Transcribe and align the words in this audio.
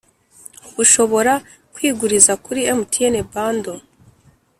Ubu 0.65 0.77
ushobora 0.83 1.33
kwiguriza 1.73 2.33
kuri 2.43 2.61
mtn 2.79 3.13
bando 3.31 3.73